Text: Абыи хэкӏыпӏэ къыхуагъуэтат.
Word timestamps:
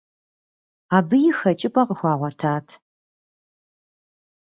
Абыи 0.97 1.29
хэкӏыпӏэ 1.37 1.81
къыхуагъуэтат. 1.87 2.67